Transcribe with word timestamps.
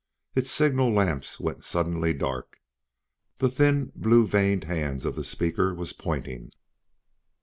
Its 0.33 0.49
signal 0.49 0.91
lamps 0.91 1.39
went 1.39 1.63
suddenly 1.63 2.11
dark. 2.11 2.57
The 3.37 3.49
thin, 3.49 3.91
blue 3.95 4.25
veined 4.25 4.63
hand 4.63 5.05
of 5.05 5.15
the 5.15 5.23
speaker 5.23 5.75
was 5.75 5.93
pointing. 5.93 6.49